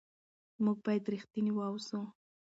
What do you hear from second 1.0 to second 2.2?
رښتیني واوسو.